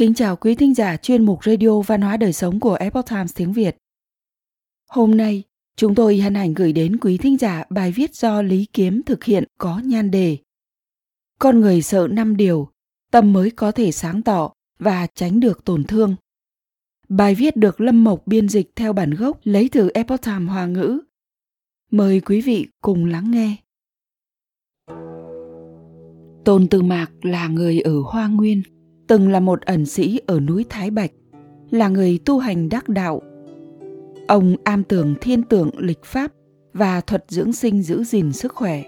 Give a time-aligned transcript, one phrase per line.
[0.00, 3.36] Kính chào quý thính giả chuyên mục Radio Văn hóa Đời Sống của Epoch Times
[3.36, 3.76] tiếng Việt.
[4.90, 5.42] Hôm nay,
[5.76, 9.24] chúng tôi hân hạnh gửi đến quý thính giả bài viết do Lý Kiếm thực
[9.24, 10.38] hiện có nhan đề
[11.38, 12.68] Con người sợ năm điều,
[13.10, 16.16] tâm mới có thể sáng tỏ và tránh được tổn thương.
[17.08, 20.66] Bài viết được Lâm Mộc biên dịch theo bản gốc lấy từ Epoch Times Hoa
[20.66, 21.00] ngữ.
[21.90, 23.56] Mời quý vị cùng lắng nghe.
[26.44, 28.62] Tôn Từ Mạc là người ở Hoa Nguyên,
[29.10, 31.10] từng là một ẩn sĩ ở núi Thái Bạch,
[31.70, 33.22] là người tu hành đắc đạo.
[34.28, 36.32] Ông am tường thiên tượng lịch pháp
[36.72, 38.82] và thuật dưỡng sinh giữ gìn sức khỏe.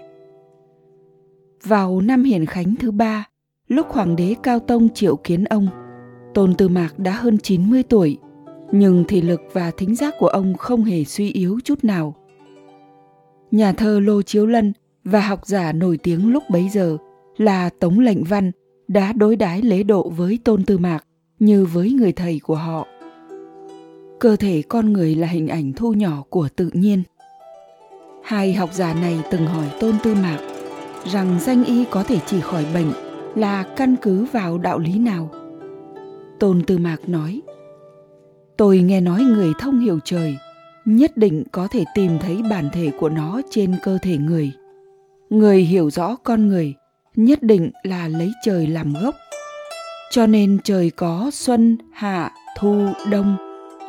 [1.63, 3.27] Vào năm hiền khánh thứ ba,
[3.67, 5.67] lúc hoàng đế Cao Tông triệu kiến ông,
[6.33, 8.17] Tôn Tư Mạc đã hơn 90 tuổi,
[8.71, 12.15] nhưng thể lực và thính giác của ông không hề suy yếu chút nào.
[13.51, 16.97] Nhà thơ Lô Chiếu Lân và học giả nổi tiếng lúc bấy giờ
[17.37, 18.51] là Tống Lệnh Văn
[18.87, 21.05] đã đối đãi lễ độ với Tôn Tư Mạc
[21.39, 22.87] như với người thầy của họ.
[24.19, 27.03] Cơ thể con người là hình ảnh thu nhỏ của tự nhiên.
[28.23, 30.39] Hai học giả này từng hỏi Tôn Tư Mạc
[31.05, 32.91] rằng danh y có thể chỉ khỏi bệnh
[33.35, 35.29] là căn cứ vào đạo lý nào.
[36.39, 37.41] Tôn Tư Mạc nói,
[38.57, 40.37] Tôi nghe nói người thông hiểu trời,
[40.85, 44.51] nhất định có thể tìm thấy bản thể của nó trên cơ thể người.
[45.29, 46.73] Người hiểu rõ con người,
[47.15, 49.15] nhất định là lấy trời làm gốc.
[50.11, 53.37] Cho nên trời có xuân, hạ, thu, đông,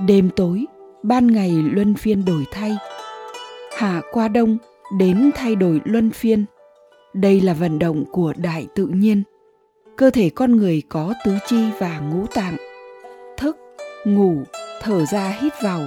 [0.07, 0.65] đêm tối,
[1.03, 2.77] ban ngày luân phiên đổi thay.
[3.77, 4.59] Hạ qua đông,
[4.99, 6.45] đến thay đổi luân phiên.
[7.15, 9.23] Đây là vận động của đại tự nhiên.
[9.97, 12.57] Cơ thể con người có tứ chi và ngũ tạng.
[13.37, 13.57] Thức,
[14.05, 14.43] ngủ,
[14.83, 15.81] thở ra hít vào,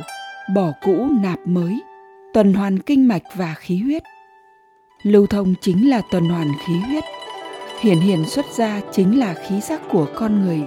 [0.55, 1.79] bỏ cũ nạp mới,
[2.33, 4.03] tuần hoàn kinh mạch và khí huyết.
[5.03, 7.03] Lưu thông chính là tuần hoàn khí huyết
[7.79, 10.61] hiển hiện xuất ra chính là khí sắc của con người.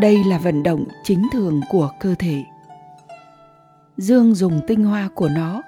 [0.00, 2.44] Đây là vận động chính thường của cơ thể.
[3.96, 5.62] Dương dùng tinh hoa của nó,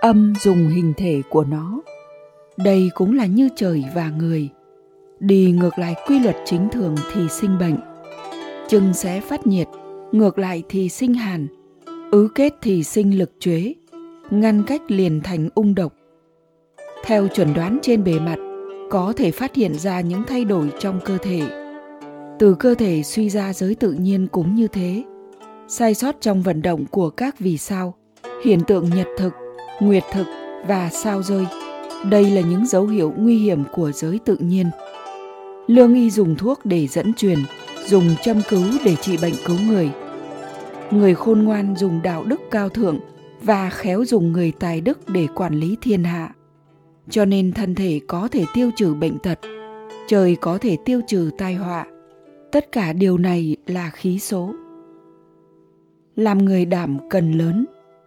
[0.00, 1.80] âm dùng hình thể của nó.
[2.56, 4.48] Đây cũng là như trời và người.
[5.20, 7.76] Đi ngược lại quy luật chính thường thì sinh bệnh.
[8.68, 9.68] Chừng sẽ phát nhiệt,
[10.12, 11.46] ngược lại thì sinh hàn.
[12.10, 13.74] Ứ kết thì sinh lực chuế
[14.30, 15.92] ngăn cách liền thành ung độc.
[17.04, 18.36] Theo chuẩn đoán trên bề mặt
[18.90, 21.40] có thể phát hiện ra những thay đổi trong cơ thể.
[22.38, 25.02] Từ cơ thể suy ra giới tự nhiên cũng như thế.
[25.68, 27.94] Sai sót trong vận động của các vì sao,
[28.44, 29.32] hiện tượng nhật thực,
[29.80, 30.26] nguyệt thực
[30.66, 31.46] và sao rơi.
[32.10, 34.70] Đây là những dấu hiệu nguy hiểm của giới tự nhiên.
[35.66, 37.38] Lương y dùng thuốc để dẫn truyền,
[37.86, 39.90] dùng châm cứu để trị bệnh cứu người.
[40.90, 42.98] Người khôn ngoan dùng đạo đức cao thượng
[43.42, 46.34] và khéo dùng người tài đức để quản lý thiên hạ
[47.10, 49.38] cho nên thân thể có thể tiêu trừ bệnh tật,
[50.08, 51.86] trời có thể tiêu trừ tai họa.
[52.52, 54.54] Tất cả điều này là khí số.
[56.16, 57.66] Làm người đảm cần lớn,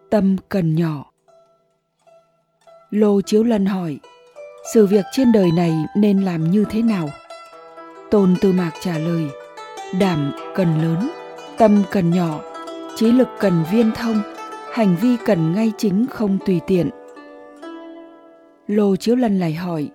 [0.10, 1.12] tâm cần nhỏ.
[2.90, 4.00] Lô chiếu lân hỏi,
[4.74, 7.10] sự việc trên đời này nên làm như thế nào?
[8.12, 9.28] Tôn tư mạc trả lời,
[10.00, 11.10] đảm cần lớn,
[11.58, 12.42] tâm cần nhỏ,
[12.96, 14.22] trí lực cần viên thông,
[14.74, 16.90] hành vi cần ngay chính không tùy tiện.
[18.68, 19.90] Lô Chiếu Lân lại hỏi,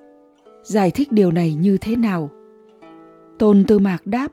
[0.62, 2.30] giải thích điều này như thế nào?
[3.38, 4.28] Tôn Tư Mạc đáp,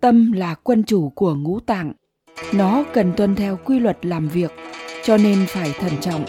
[0.00, 1.92] tâm là quân chủ của ngũ tạng,
[2.52, 4.52] nó cần tuân theo quy luật làm việc,
[5.04, 6.24] cho nên phải thận trọng.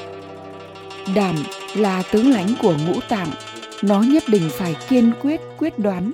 [1.16, 1.36] Đảm
[1.76, 3.30] là tướng lãnh của ngũ tạng,
[3.84, 6.12] nó nhất định phải kiên quyết quyết đoán,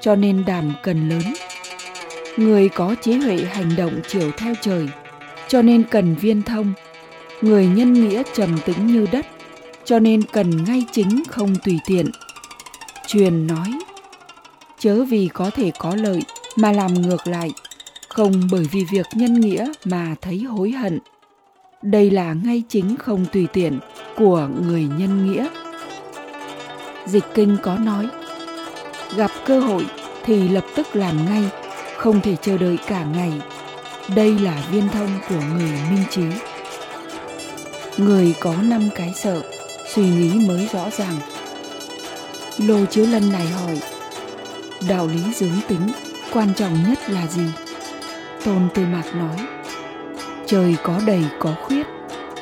[0.00, 1.22] cho nên đảm cần lớn.
[2.36, 4.88] Người có trí huệ hành động chiều theo trời,
[5.48, 6.72] cho nên cần viên thông.
[7.42, 9.26] Người nhân nghĩa trầm tĩnh như đất,
[9.84, 12.10] cho nên cần ngay chính không tùy tiện.
[13.06, 13.78] Truyền nói,
[14.78, 16.22] chớ vì có thể có lợi
[16.56, 17.50] mà làm ngược lại,
[18.08, 20.98] không bởi vì việc nhân nghĩa mà thấy hối hận.
[21.82, 23.78] Đây là ngay chính không tùy tiện
[24.16, 25.48] của người nhân nghĩa.
[27.06, 28.06] Dịch kinh có nói,
[29.16, 29.86] gặp cơ hội
[30.24, 31.42] thì lập tức làm ngay,
[31.96, 33.32] không thể chờ đợi cả ngày.
[34.16, 36.24] Đây là viên thông của người minh trí.
[37.96, 39.42] Người có năm cái sợ
[39.94, 41.16] suy nghĩ mới rõ ràng.
[42.58, 43.80] Lô chiếu lân này hỏi,
[44.88, 45.88] đạo lý dưỡng tính
[46.32, 47.46] quan trọng nhất là gì?
[48.44, 49.36] Tôn tư mạc nói,
[50.46, 51.86] trời có đầy có khuyết,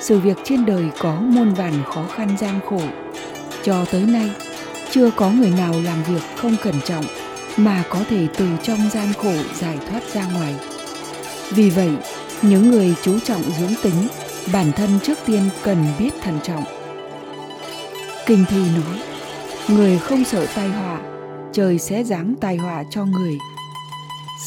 [0.00, 2.80] sự việc trên đời có muôn vàn khó khăn gian khổ.
[3.62, 4.30] Cho tới nay,
[4.90, 7.04] chưa có người nào làm việc không cẩn trọng
[7.56, 10.54] mà có thể từ trong gian khổ giải thoát ra ngoài.
[11.50, 11.90] Vì vậy,
[12.42, 14.08] những người chú trọng dưỡng tính,
[14.52, 16.64] bản thân trước tiên cần biết thận trọng.
[18.30, 18.98] Kinh thi nói,
[19.68, 21.00] người không sợ tai họa,
[21.52, 23.38] trời sẽ giáng tai họa cho người.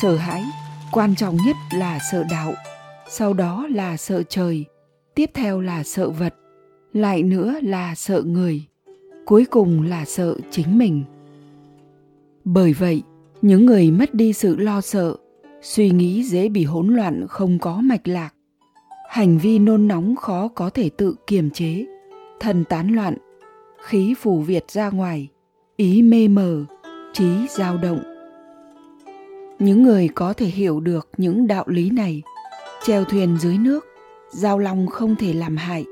[0.01, 0.43] sợ hãi
[0.91, 2.53] quan trọng nhất là sợ đạo
[3.09, 4.65] sau đó là sợ trời
[5.15, 6.35] tiếp theo là sợ vật
[6.93, 8.63] lại nữa là sợ người
[9.25, 11.03] cuối cùng là sợ chính mình
[12.45, 13.03] bởi vậy
[13.41, 15.15] những người mất đi sự lo sợ
[15.61, 18.33] suy nghĩ dễ bị hỗn loạn không có mạch lạc
[19.09, 21.85] hành vi nôn nóng khó có thể tự kiềm chế
[22.39, 23.17] thần tán loạn
[23.83, 25.27] khí phủ việt ra ngoài,
[25.75, 26.65] ý mê mờ,
[27.13, 28.03] trí dao động.
[29.59, 32.21] Những người có thể hiểu được những đạo lý này,
[32.83, 33.85] treo thuyền dưới nước,
[34.31, 35.85] giao long không thể làm hại,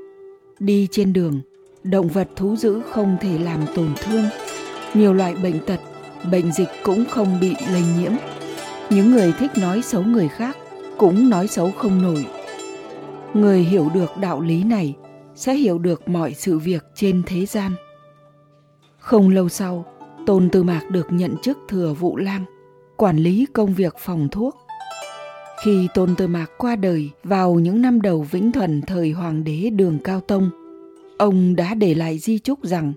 [0.58, 1.40] đi trên đường,
[1.82, 4.24] động vật thú dữ không thể làm tổn thương.
[4.94, 5.80] Nhiều loại bệnh tật,
[6.30, 8.12] bệnh dịch cũng không bị lây nhiễm.
[8.90, 10.56] Những người thích nói xấu người khác
[10.98, 12.26] cũng nói xấu không nổi.
[13.34, 14.94] Người hiểu được đạo lý này
[15.34, 17.72] sẽ hiểu được mọi sự việc trên thế gian.
[18.98, 19.84] Không lâu sau,
[20.26, 22.44] tôn tư mạc được nhận chức thừa vụ lang
[22.96, 24.56] quản lý công việc phòng thuốc.
[25.64, 29.70] Khi tôn tư mạc qua đời vào những năm đầu vĩnh thuần thời hoàng đế
[29.70, 30.50] đường cao tông,
[31.18, 32.92] ông đã để lại di chúc rằng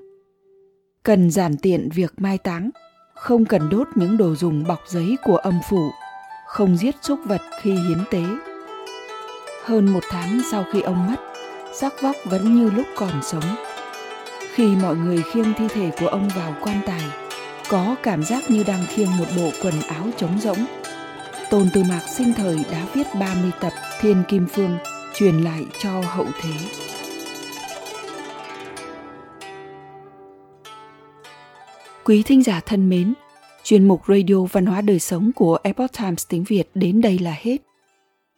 [1.03, 2.69] cần giản tiện việc mai táng,
[3.15, 5.89] không cần đốt những đồ dùng bọc giấy của âm phủ,
[6.47, 8.23] không giết súc vật khi hiến tế.
[9.63, 11.34] Hơn một tháng sau khi ông mất
[11.79, 13.55] sắc vóc vẫn như lúc còn sống.
[14.53, 17.01] Khi mọi người khiêng thi thể của ông vào quan tài
[17.69, 20.65] có cảm giác như đang khiêng một bộ quần áo trống rỗng.
[21.49, 24.77] Tôn tư mạc sinh thời đã viết 30 tập thiên kim phương
[25.15, 26.51] truyền lại cho hậu thế.
[32.03, 33.13] Quý thính giả thân mến,
[33.63, 37.35] chuyên mục Radio Văn hóa Đời Sống của Epoch Times tiếng Việt đến đây là
[37.41, 37.57] hết.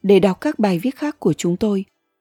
[0.02, 1.84] Để đọc các bài viết khác của chúng tôi,